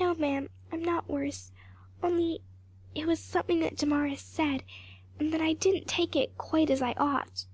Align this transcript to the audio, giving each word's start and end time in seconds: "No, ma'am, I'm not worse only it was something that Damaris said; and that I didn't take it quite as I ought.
"No, 0.00 0.12
ma'am, 0.16 0.48
I'm 0.72 0.84
not 0.84 1.08
worse 1.08 1.52
only 2.02 2.40
it 2.96 3.06
was 3.06 3.20
something 3.20 3.60
that 3.60 3.76
Damaris 3.76 4.20
said; 4.20 4.64
and 5.20 5.32
that 5.32 5.40
I 5.40 5.52
didn't 5.52 5.86
take 5.86 6.16
it 6.16 6.36
quite 6.36 6.68
as 6.68 6.82
I 6.82 6.94
ought. 6.96 7.46